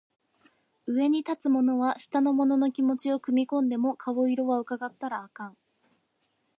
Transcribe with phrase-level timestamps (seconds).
[0.87, 5.57] 上に立つ者は下の者の気持ちは汲んでも顔色は窺ったらあかん